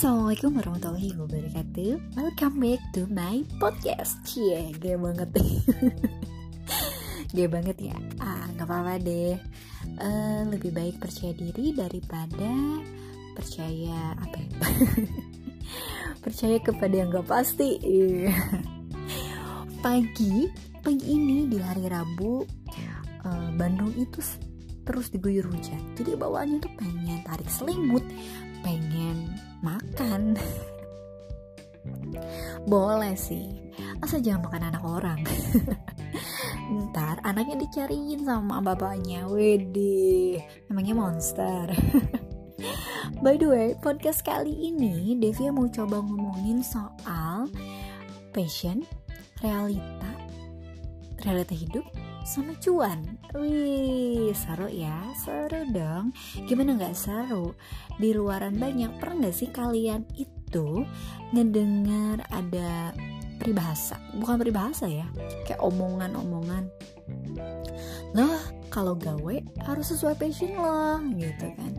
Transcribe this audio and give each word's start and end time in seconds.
Assalamualaikum 0.00 0.56
warahmatullahi 0.56 1.12
wabarakatuh. 1.12 2.16
Welcome 2.16 2.56
back 2.56 2.80
to 2.96 3.04
my 3.12 3.44
podcast. 3.60 4.16
Cie, 4.24 4.72
yeah, 4.72 4.96
banget. 4.96 5.28
Gue 7.36 7.44
banget 7.44 7.76
ya? 7.92 7.96
Ah, 8.16 8.48
gak 8.56 8.64
apa-apa 8.64 8.96
deh. 8.96 9.36
Uh, 10.00 10.48
Lebih 10.48 10.72
baik 10.72 11.04
percaya 11.04 11.36
diri 11.36 11.76
daripada 11.76 12.48
Percaya 13.36 14.16
apa 14.16 14.40
ya? 14.40 14.48
Percaya 16.24 16.56
kepada 16.64 16.94
yang 16.96 17.12
gak 17.12 17.28
pasti. 17.28 17.76
Pagi 19.84 20.48
Pagi 20.80 21.06
ini 21.12 21.44
di 21.44 21.60
hari 21.60 21.84
Rabu 21.92 22.40
uh, 23.28 23.48
Bandung 23.52 23.92
itu 24.00 24.24
terus 24.88 25.12
diguyur 25.12 25.44
hujan. 25.44 25.92
Jadi 25.92 26.16
bawaannya 26.16 26.56
tuh 26.64 26.72
pengen 26.80 27.20
tarik 27.20 27.52
selimut 27.52 28.02
pengen 28.60 29.32
makan. 29.64 30.36
Boleh 32.68 33.16
sih 33.16 33.70
asal 34.00 34.20
jangan 34.20 34.48
makan 34.48 34.62
anak 34.72 34.84
orang. 34.84 35.20
Ntar 36.70 37.18
anaknya 37.26 37.66
dicariin 37.66 38.22
sama 38.22 38.62
bapaknya. 38.62 39.26
Wede 39.26 40.40
namanya 40.70 40.94
monster. 40.94 41.66
By 43.24 43.36
the 43.36 43.48
way, 43.48 43.68
podcast 43.80 44.24
kali 44.24 44.72
ini 44.72 45.16
Devi 45.18 45.50
mau 45.52 45.68
coba 45.68 46.00
ngomongin 46.00 46.64
soal 46.64 47.48
passion, 48.32 48.86
realita, 49.44 50.12
realita 51.24 51.52
hidup, 51.52 51.84
sama 52.24 52.56
cuan. 52.58 53.18
Wih, 53.36 54.32
seru 54.36 54.68
ya, 54.70 55.12
seru 55.16 55.66
dong. 55.70 56.12
Gimana 56.46 56.76
nggak 56.76 56.96
seru? 56.96 57.54
Di 57.96 58.12
luaran 58.12 58.56
banyak, 58.56 58.96
pernah 59.00 59.26
nggak 59.26 59.36
sih 59.36 59.50
kalian 59.52 60.06
itu 60.16 60.84
ngedengar 61.32 62.24
ada 62.32 62.94
peribahasa? 63.40 64.00
Bukan 64.16 64.40
peribahasa 64.40 64.86
ya, 64.88 65.06
kayak 65.48 65.60
omongan-omongan. 65.60 66.68
Loh, 68.12 68.40
kalau 68.70 68.94
gawe 68.94 69.36
harus 69.66 69.86
sesuai 69.90 70.18
passion 70.18 70.54
lo, 70.56 70.98
gitu 71.18 71.48
kan 71.58 71.74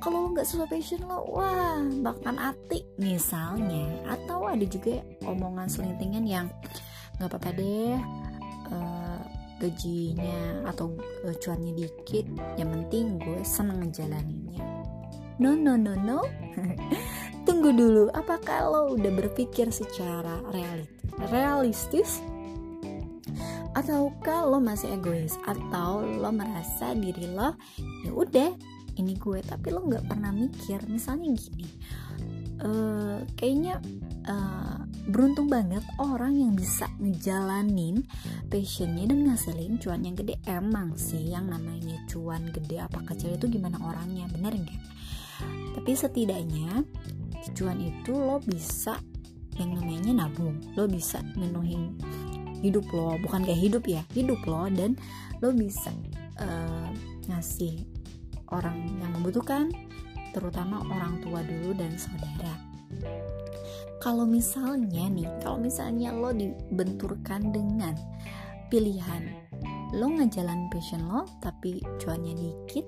kalau 0.00 0.32
nggak 0.32 0.48
sesuai 0.48 0.68
passion 0.72 1.04
lo 1.04 1.28
wah 1.28 1.76
bahkan 2.00 2.40
atik 2.40 2.88
misalnya 2.96 3.84
atau 4.08 4.48
ada 4.48 4.64
juga 4.64 5.04
omongan 5.28 5.68
selintingan 5.68 6.24
yang 6.24 6.46
nggak 7.20 7.28
apa-apa 7.28 7.50
deh 7.52 8.00
uh, 8.72 9.09
gajinya 9.60 10.64
atau 10.64 10.96
uh, 11.28 11.36
cuannya 11.36 11.76
dikit 11.76 12.26
yang 12.56 12.72
penting 12.72 13.20
gue 13.20 13.44
seneng 13.44 13.84
ngejalaninnya. 13.84 14.64
No 15.36 15.52
no 15.52 15.76
no 15.76 15.92
no. 15.94 16.24
Tunggu 17.46 17.72
dulu 17.76 18.08
apakah 18.16 18.68
lo 18.68 18.80
udah 18.96 19.12
berpikir 19.12 19.68
secara 19.68 20.40
realistis? 21.28 22.24
Atau 23.76 24.10
lo 24.24 24.58
masih 24.58 24.98
egois 24.98 25.38
atau 25.46 26.02
lo 26.02 26.34
merasa 26.34 26.90
diri 26.96 27.30
lo 27.30 27.54
ya 28.02 28.10
udah 28.10 28.50
ini 28.98 29.14
gue 29.16 29.40
tapi 29.46 29.70
lo 29.70 29.86
nggak 29.86 30.10
pernah 30.10 30.34
mikir 30.34 30.82
misalnya 30.90 31.32
gini 31.38 31.68
uh, 32.60 33.22
kayaknya 33.38 33.80
uh, 34.26 34.89
beruntung 35.10 35.50
banget 35.50 35.82
orang 35.98 36.38
yang 36.38 36.52
bisa 36.54 36.86
ngejalanin 37.02 38.06
passionnya 38.46 39.10
dan 39.10 39.18
ngasilin 39.26 39.76
cuan 39.82 40.06
yang 40.06 40.16
gede. 40.16 40.38
Emang 40.46 40.94
sih 40.94 41.34
yang 41.34 41.50
namanya 41.50 41.98
cuan 42.06 42.46
gede 42.54 42.78
apa 42.78 43.02
kecil 43.10 43.34
itu 43.34 43.50
gimana 43.50 43.76
orangnya 43.82 44.30
bener 44.30 44.54
nggak? 44.54 44.82
Tapi 45.76 45.90
setidaknya 45.92 46.86
cuan 47.58 47.78
itu 47.82 48.12
lo 48.14 48.38
bisa 48.40 48.96
yang 49.58 49.74
namanya 49.74 50.24
nabung. 50.24 50.56
Lo 50.78 50.86
bisa 50.86 51.18
menuhin 51.34 51.98
hidup 52.62 52.86
lo. 52.94 53.18
Bukan 53.18 53.42
kayak 53.42 53.60
hidup 53.60 53.84
ya 53.90 54.06
hidup 54.14 54.38
lo 54.46 54.70
dan 54.70 54.94
lo 55.42 55.50
bisa 55.50 55.90
uh, 56.38 56.88
ngasih 57.26 57.82
orang 58.54 58.86
yang 59.02 59.10
membutuhkan 59.18 59.70
terutama 60.30 60.78
orang 60.86 61.18
tua 61.18 61.42
dulu 61.42 61.74
dan 61.74 61.90
saudara 61.98 62.69
kalau 64.00 64.24
misalnya 64.24 65.06
nih 65.12 65.28
kalau 65.44 65.60
misalnya 65.60 66.10
lo 66.10 66.32
dibenturkan 66.32 67.52
dengan 67.52 67.94
pilihan 68.72 69.28
lo 69.94 70.08
ngejalan 70.08 70.72
passion 70.72 71.04
lo 71.06 71.28
tapi 71.44 71.84
cuannya 72.00 72.34
dikit 72.34 72.86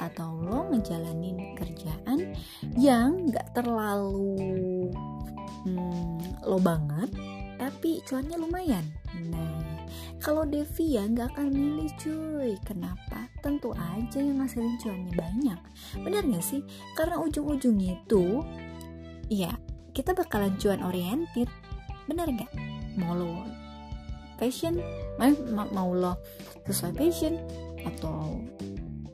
atau 0.00 0.40
lo 0.40 0.66
ngejalanin 0.72 1.54
kerjaan 1.54 2.34
yang 2.74 3.30
gak 3.30 3.52
terlalu 3.52 4.90
hmm, 5.64 6.44
lo 6.44 6.58
banget 6.58 7.12
tapi 7.60 8.00
cuannya 8.08 8.40
lumayan. 8.40 8.88
Nah 9.28 9.60
kalau 10.20 10.44
Devi 10.48 10.96
ya 10.96 11.04
nggak 11.04 11.36
akan 11.36 11.48
milih 11.52 11.92
cuy. 12.00 12.52
Kenapa? 12.64 13.28
Tentu 13.44 13.72
aja 13.76 14.20
yang 14.20 14.40
ngasilin 14.40 14.76
cuannya 14.80 15.12
banyak. 15.16 15.60
Benar 16.00 16.24
gak 16.24 16.44
sih? 16.44 16.60
Karena 16.96 17.20
ujung-ujungnya 17.20 18.00
itu 18.00 18.44
ya 19.28 19.52
kita 20.00 20.16
bakalan 20.16 20.56
cuan 20.56 20.80
oriented. 20.80 21.52
Bener 22.08 22.24
gak 22.32 22.48
mau 22.96 23.12
lo 23.12 23.44
passion 24.40 24.80
mau, 25.20 25.28
mau 25.68 25.92
lo 25.92 26.16
sesuai 26.64 26.96
passion 26.96 27.36
atau 27.84 28.40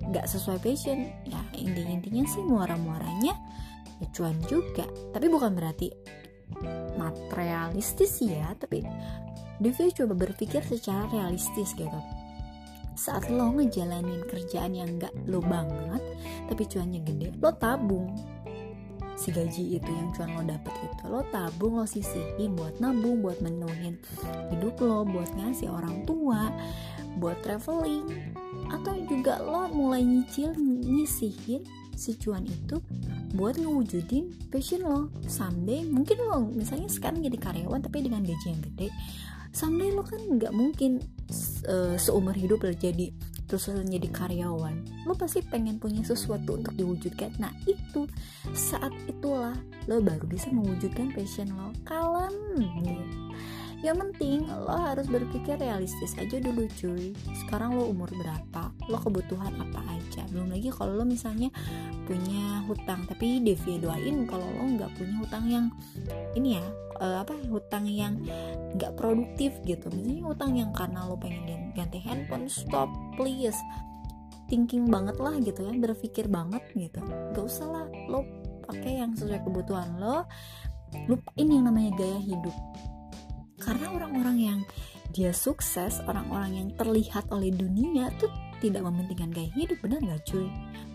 nggak 0.07 0.23
sesuai 0.31 0.63
passion 0.63 1.11
ya 1.27 1.43
intinya 1.59 1.99
intinya 1.99 2.23
sih 2.31 2.47
muara 2.47 2.79
muaranya 2.79 3.35
ya 3.99 4.07
cuan 4.15 4.39
juga. 4.47 4.87
Tapi 5.11 5.27
bukan 5.27 5.59
berarti 5.59 5.91
materialistis 6.95 8.23
ya 8.23 8.55
tapi 8.55 8.87
Devi 9.59 9.91
coba 9.91 10.15
berpikir 10.15 10.63
secara 10.63 11.11
realistis 11.11 11.75
gitu. 11.75 12.01
Saat 12.95 13.29
lo 13.29 13.51
ngejalanin 13.59 14.23
kerjaan 14.31 14.79
yang 14.79 15.03
gak 15.03 15.13
lo 15.27 15.43
banget 15.43 16.01
tapi 16.47 16.63
cuannya 16.71 17.03
gede 17.03 17.35
lo 17.43 17.51
tabung 17.59 18.36
si 19.17 19.33
gaji 19.33 19.81
itu 19.81 19.91
yang 19.91 20.13
cuan 20.13 20.37
lo 20.37 20.43
dapet 20.45 20.73
itu. 20.85 21.03
Lo 21.09 21.25
tabung 21.33 21.81
lo 21.81 21.89
sisihin 21.89 22.55
buat 22.55 22.79
nabung 22.79 23.25
buat 23.25 23.41
menuhin 23.41 23.97
hidup 24.53 24.77
lo 24.85 25.03
buat 25.03 25.29
ngasih 25.35 25.73
orang 25.73 26.05
tua 26.05 26.53
buat 27.17 27.41
traveling. 27.41 28.05
Atau 28.71 29.01
juga 29.09 29.41
lo 29.41 29.73
mulai 29.73 30.05
nyicil 30.05 30.53
nyisihin 30.85 31.65
si 31.97 32.13
cuan 32.21 32.45
itu 32.45 32.77
buat 33.33 33.57
ngewujudin 33.57 34.53
passion 34.53 34.85
lo. 34.85 35.09
Someday 35.25 35.83
mungkin 35.89 36.21
lo 36.21 36.45
misalnya 36.53 36.93
sekarang 36.93 37.25
jadi 37.25 37.41
karyawan 37.41 37.81
tapi 37.81 38.05
dengan 38.05 38.21
gaji 38.23 38.47
yang 38.53 38.63
gede 38.63 38.89
someday 39.57 39.89
lo 39.89 40.05
kan 40.05 40.21
nggak 40.21 40.53
mungkin 40.53 41.01
uh, 41.65 41.97
seumur 41.97 42.37
hidup 42.37 42.61
lo 42.61 42.77
jadi 42.77 43.09
terus 43.47 43.71
jadi 43.71 44.09
karyawan. 44.11 45.07
Lo 45.07 45.15
pasti 45.15 45.43
pengen 45.43 45.79
punya 45.79 46.03
sesuatu 46.03 46.59
untuk 46.59 46.75
diwujudkan. 46.75 47.39
Nah 47.39 47.55
itu 47.65 48.11
saat 48.53 48.91
itulah 49.07 49.55
lo 49.87 50.03
baru 50.03 50.27
bisa 50.27 50.51
mewujudkan 50.51 51.15
passion 51.15 51.51
lo 51.55 51.71
kalem. 51.87 52.35
Yang 53.85 53.97
penting 54.03 54.39
lo 54.51 54.75
harus 54.75 55.07
berpikir 55.07 55.63
realistis 55.63 56.19
aja 56.19 56.43
dulu 56.43 56.67
cuy. 56.75 57.15
Sekarang 57.47 57.79
lo 57.79 57.87
umur 57.87 58.11
berapa? 58.19 58.75
Lo 58.91 58.99
kebutuhan 58.99 59.55
apa 59.63 59.81
aja? 59.95 60.27
Belum 60.35 60.51
lagi 60.51 60.75
kalau 60.75 60.99
lo 60.99 61.05
misalnya 61.07 61.53
punya 62.09 62.67
hutang 62.67 63.07
tapi 63.07 63.39
Devi 63.47 63.79
doain 63.79 64.27
kalau 64.27 64.43
lo 64.43 64.65
nggak 64.75 64.91
punya 64.99 65.15
hutang 65.23 65.45
yang 65.47 65.67
ini 66.35 66.59
ya 66.59 66.65
uh, 66.99 67.23
apa 67.23 67.39
hutang 67.47 67.87
yang 67.87 68.19
nggak 68.75 68.97
produktif 68.99 69.55
gitu. 69.63 69.87
Misalnya 69.95 70.25
hutang 70.35 70.53
yang 70.59 70.71
karena 70.75 71.07
lo 71.07 71.15
pengen 71.15 71.66
ganti 71.77 72.01
handphone 72.01 72.49
stop 72.49 72.89
please. 73.21 73.57
Thinking 74.49 74.89
banget 74.89 75.19
lah 75.19 75.37
gitu 75.43 75.67
ya 75.67 75.75
berpikir 75.77 76.31
banget 76.31 76.63
gitu. 76.73 77.03
Gak 77.37 77.45
usah 77.45 77.67
lah 77.67 77.87
lo 78.09 78.25
pakai 78.65 79.05
yang 79.05 79.13
sesuai 79.13 79.45
kebutuhan 79.45 80.01
lo. 80.01 80.25
Lupain 81.11 81.47
yang 81.47 81.69
namanya 81.69 81.93
gaya 81.99 82.19
hidup. 82.23 82.57
Karena 83.61 83.91
orang-orang 83.93 84.37
yang 84.39 84.59
dia 85.11 85.33
sukses 85.33 86.03
orang-orang 86.05 86.61
yang 86.61 86.69
terlihat 86.77 87.27
oleh 87.33 87.49
dunia 87.49 88.13
tuh 88.21 88.31
tidak 88.61 88.85
mementingkan 88.85 89.33
gaya 89.33 89.51
hidup 89.53 89.79
benar 89.85 90.01
gak 90.01 90.23
cuy? 90.29 90.49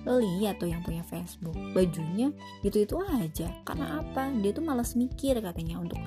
Lo 0.07 0.17
lihat 0.17 0.57
tuh 0.57 0.69
yang 0.71 0.81
punya 0.81 1.05
Facebook 1.05 1.53
bajunya 1.75 2.33
itu 2.65 2.87
itu 2.87 2.95
aja. 3.01 3.51
Karena 3.67 4.01
apa? 4.01 4.33
Dia 4.41 4.51
tuh 4.55 4.65
malas 4.65 4.97
mikir 4.97 5.37
katanya 5.43 5.77
untuk 5.77 5.99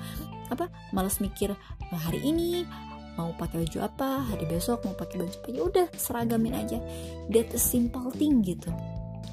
apa? 0.51 0.67
Malas 0.91 1.21
mikir 1.23 1.55
oh, 1.55 1.99
hari 2.01 2.19
ini 2.25 2.67
mau 3.15 3.31
pakai 3.35 3.63
baju 3.63 3.79
apa? 3.83 4.09
Hari 4.31 4.45
besok 4.47 4.83
mau 4.85 4.95
pakai 4.95 5.23
baju 5.23 5.35
apa? 5.39 5.49
Ya 5.51 5.61
udah 5.63 5.87
seragamin 5.95 6.55
aja. 6.55 6.79
That 7.31 7.51
a 7.55 7.59
simple 7.59 8.11
thing 8.15 8.43
gitu. 8.43 8.71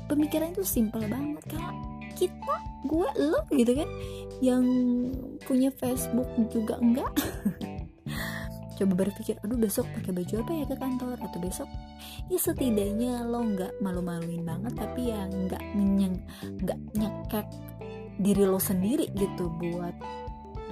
Pemikiran 0.06 0.54
itu 0.54 0.64
simple 0.66 1.04
banget 1.06 1.44
kan 1.50 1.74
kita 2.18 2.54
gue 2.86 3.08
lo 3.18 3.40
gitu 3.54 3.72
kan? 3.78 3.88
Yang 4.42 4.64
punya 5.46 5.70
Facebook 5.74 6.28
juga 6.50 6.78
enggak? 6.78 7.12
Coba 8.78 8.92
berpikir 9.06 9.38
aduh 9.44 9.58
besok 9.58 9.86
pakai 9.94 10.10
baju 10.10 10.34
apa 10.42 10.52
ya 10.54 10.64
ke 10.66 10.76
kantor? 10.78 11.16
Atau 11.22 11.38
besok? 11.38 11.68
Ya 12.30 12.38
setidaknya 12.38 13.22
lo 13.26 13.42
nggak 13.42 13.82
malu-maluin 13.82 14.42
banget 14.42 14.74
tapi 14.78 15.10
ya 15.10 15.26
nggak 15.26 15.62
nyeng 15.74 16.16
nggak 16.62 16.78
nyekek 16.98 17.46
diri 18.22 18.44
lo 18.46 18.60
sendiri 18.60 19.10
gitu 19.16 19.50
buat 19.58 19.94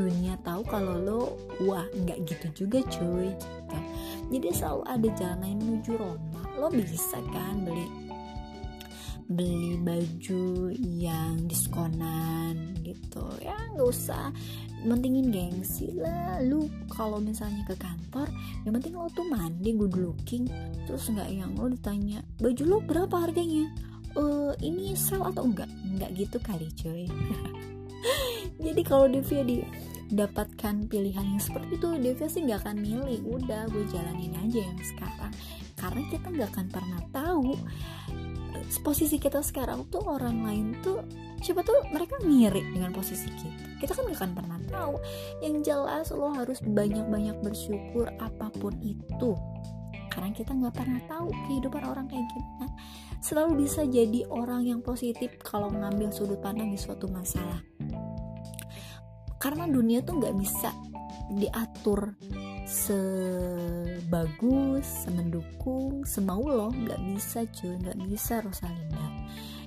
dunia 0.00 0.34
tahu 0.40 0.64
kalau 0.64 0.96
lo 0.96 1.22
wah 1.68 1.84
nggak 1.92 2.24
gitu 2.24 2.64
juga 2.64 2.80
cuy 2.88 3.28
gitu. 3.36 3.78
jadi 4.32 4.48
selalu 4.56 4.82
ada 4.88 5.08
jalan 5.20 5.56
menuju 5.60 5.92
Roma. 6.00 6.42
Lo 6.56 6.72
bisa 6.72 7.20
kan 7.28 7.68
beli 7.68 7.86
beli 9.30 9.78
baju 9.78 10.74
yang 10.74 11.46
diskonan 11.46 12.74
gitu. 12.82 13.22
Ya 13.38 13.54
nggak 13.76 13.86
usah 13.86 14.34
mentingin 14.82 15.30
gengsi 15.30 15.94
lah. 15.94 16.42
Lu 16.42 16.66
kalau 16.90 17.22
misalnya 17.22 17.62
ke 17.68 17.78
kantor 17.78 18.26
yang 18.66 18.74
penting 18.74 18.98
lo 18.98 19.06
tuh 19.14 19.28
mandi 19.28 19.70
good 19.76 19.94
looking. 19.94 20.50
Terus 20.88 21.06
nggak 21.14 21.30
yang 21.30 21.54
lo 21.54 21.70
ditanya 21.70 22.24
baju 22.42 22.62
lo 22.66 22.78
berapa 22.82 23.16
harganya? 23.28 23.70
Uh, 24.18 24.50
ini 24.58 24.98
sel 24.98 25.22
atau 25.22 25.46
enggak? 25.46 25.70
Enggak 25.86 26.10
gitu 26.18 26.42
kali 26.42 26.66
cuy. 26.74 27.06
Jadi 28.66 28.82
kalau 28.82 29.06
di 29.06 29.22
dapatkan 30.10 30.90
pilihan 30.90 31.22
yang 31.22 31.42
seperti 31.42 31.78
itu 31.78 31.88
Devia 31.98 32.28
sih 32.28 32.42
nggak 32.42 32.66
akan 32.66 32.76
milih. 32.82 33.20
Udah 33.26 33.70
gue 33.70 33.86
jalanin 33.90 34.34
aja 34.36 34.60
yang 34.66 34.78
sekarang. 34.82 35.32
Karena 35.78 36.02
kita 36.10 36.26
nggak 36.28 36.50
akan 36.50 36.66
pernah 36.68 37.02
tahu 37.14 37.50
eh, 38.54 38.66
posisi 38.82 39.16
kita 39.16 39.40
sekarang 39.40 39.86
tuh 39.88 40.02
orang 40.04 40.42
lain 40.44 40.66
tuh 40.82 41.00
siapa 41.40 41.64
tuh 41.64 41.78
mereka 41.94 42.18
mirip 42.26 42.66
dengan 42.74 42.90
posisi 42.92 43.30
kita. 43.30 43.80
Kita 43.80 43.96
kan 43.96 44.04
gak 44.12 44.18
akan 44.20 44.32
pernah 44.36 44.60
tahu. 44.68 44.94
Yang 45.40 45.54
jelas 45.72 46.06
lo 46.12 46.28
harus 46.36 46.60
banyak-banyak 46.60 47.40
bersyukur 47.40 48.12
apa 48.20 48.52
pun 48.60 48.76
itu. 48.84 49.32
Karena 50.10 50.34
kita 50.34 50.52
nggak 50.52 50.74
pernah 50.74 51.00
tahu 51.06 51.30
kehidupan 51.48 51.86
orang 51.86 52.10
kayak 52.10 52.26
gimana. 52.34 52.66
Selalu 53.22 53.64
bisa 53.64 53.86
jadi 53.86 54.26
orang 54.28 54.68
yang 54.68 54.80
positif 54.82 55.32
kalau 55.40 55.70
ngambil 55.70 56.12
sudut 56.12 56.40
pandang 56.42 56.72
di 56.72 56.76
suatu 56.76 57.08
masalah 57.08 57.62
karena 59.40 59.64
dunia 59.64 60.04
tuh 60.04 60.20
nggak 60.20 60.36
bisa 60.36 60.68
diatur 61.32 62.12
sebagus, 62.70 64.06
semendukung, 65.06 66.06
semau 66.06 66.44
lo 66.46 66.70
nggak 66.70 67.00
bisa 67.10 67.42
cuy, 67.50 67.74
nggak 67.80 67.98
bisa 68.06 68.38
Rosalinda. 68.44 69.06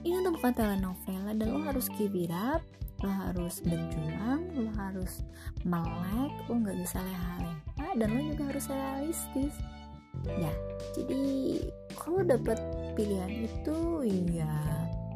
Ini 0.04 0.24
tuh 0.24 0.36
bukan 0.36 0.54
telenovela 0.56 1.34
dan 1.36 1.48
lo 1.52 1.64
harus 1.64 1.88
keep 1.96 2.16
it 2.16 2.31
up, 2.31 2.64
lo 3.04 3.12
harus 3.12 3.60
berjuang, 3.64 4.52
lo 4.56 4.72
harus 4.75 5.24
melek, 5.68 6.31
lo 6.48 6.54
nggak 6.64 6.78
bisa 6.80 7.00
leha-leha 7.04 7.88
dan 8.00 8.08
lo 8.12 8.22
juga 8.36 8.44
harus 8.56 8.66
realistis. 8.72 9.56
Ya, 10.24 10.54
jadi 10.96 11.60
kalau 11.98 12.22
dapat 12.24 12.62
pilihan 12.94 13.50
itu 13.50 14.06
ya 14.31 14.54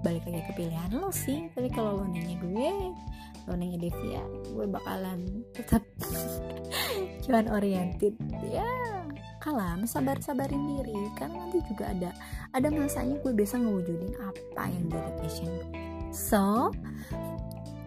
balik 0.02 0.26
lagi 0.28 0.44
ke 0.52 0.54
pilihan 0.60 0.92
lo 0.96 1.12
sih. 1.12 1.48
Tapi 1.56 1.70
kalau 1.72 2.04
lo 2.04 2.06
nanya 2.08 2.36
gue, 2.40 2.92
nanya 3.56 3.80
Devia 3.80 4.24
gue 4.52 4.66
bakalan 4.68 5.46
tetap 5.56 5.86
cuan 7.24 7.48
oriented. 7.48 8.18
Ya 8.52 8.68
kalem 9.40 9.88
sabar 9.88 10.20
sabarin 10.20 10.66
diri. 10.76 10.98
Karena 11.16 11.48
nanti 11.48 11.64
juga 11.70 11.94
ada 11.94 12.12
ada 12.52 12.68
masanya 12.68 13.16
gue 13.24 13.32
bisa 13.32 13.56
ngewujudin 13.56 14.18
apa 14.20 14.64
yang 14.68 14.86
jadi 14.92 15.12
passion 15.22 15.52
so 16.12 16.72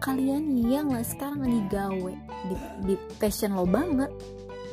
kalian 0.01 0.49
yang 0.65 0.89
lah 0.89 1.05
sekarang 1.05 1.45
lagi 1.45 1.61
gawe 1.69 2.13
di, 2.49 2.55
di 2.89 2.95
passion 3.21 3.53
lo 3.53 3.69
banget 3.69 4.09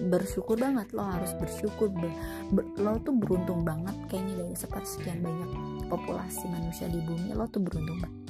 bersyukur 0.06 0.54
banget. 0.54 0.94
Lo 0.94 1.02
harus 1.02 1.34
bersyukur. 1.36 1.90
Ber, 1.90 2.10
ber, 2.54 2.64
lo 2.78 2.96
tuh 3.02 3.14
beruntung 3.18 3.66
banget. 3.66 3.94
Kayaknya 4.06 4.46
dari 4.46 4.54
sepersekian 4.54 5.18
banyak 5.20 5.50
populasi 5.90 6.46
manusia 6.48 6.86
di 6.86 7.02
bumi 7.02 7.34
lo 7.34 7.50
tuh 7.50 7.62
beruntung 7.62 7.98
banget. 7.98 8.22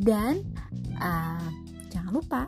Dan 0.00 0.34
uh, 0.98 1.46
jangan 2.10 2.26
lupa 2.26 2.42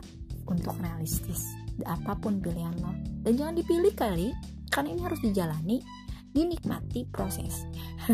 untuk 0.51 0.75
realistis 0.83 1.55
apa 1.87 2.19
pun 2.19 2.43
pilihan 2.43 2.75
lo. 2.83 2.91
Dan 3.23 3.39
jangan 3.39 3.55
dipilih 3.55 3.95
kali 3.95 4.35
karena 4.67 4.91
ini 4.91 5.01
harus 5.07 5.23
dijalani 5.23 5.79
dinikmati 6.35 7.07
proses. 7.07 7.63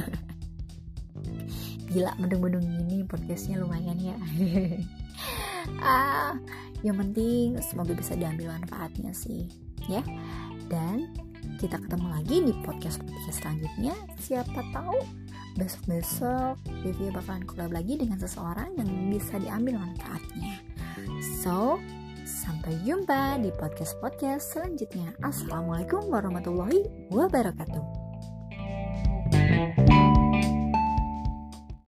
Gila 1.89 2.13
mendung-mendung 2.21 2.61
ini 2.85 3.01
podcastnya 3.01 3.57
lumayan 3.57 3.97
ya. 3.97 4.17
Ah 5.81 6.37
yang 6.85 6.97
penting 6.97 7.57
semoga 7.59 7.97
bisa 7.97 8.13
diambil 8.13 8.53
manfaatnya 8.53 9.09
sih 9.09 9.49
ya. 9.89 10.05
Dan 10.69 11.09
kita 11.57 11.81
ketemu 11.81 12.13
lagi 12.13 12.45
di 12.45 12.53
podcast 12.61 13.01
podcast 13.01 13.41
selanjutnya. 13.41 13.97
Siapa 14.21 14.61
tahu 14.69 15.01
besok-besok 15.57 16.61
Vivi 16.85 17.09
bakalan 17.09 17.41
collab 17.49 17.73
lagi 17.73 17.97
dengan 17.97 18.21
seseorang 18.21 18.77
yang 18.77 18.89
bisa 19.09 19.41
diambil 19.41 19.81
manfaatnya 19.81 20.61
So, 21.43 21.77
sampai 22.23 22.79
jumpa 22.85 23.41
di 23.41 23.51
podcast-podcast 23.51 24.55
selanjutnya. 24.55 25.11
Assalamualaikum 25.25 26.07
warahmatullahi 26.07 26.87
wabarakatuh. 27.11 27.98